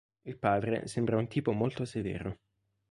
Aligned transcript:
Il 0.23 0.39
padre 0.39 0.87
sembra 0.87 1.17
un 1.17 1.27
tipo 1.27 1.51
molto 1.51 1.85
severo. 1.85 2.39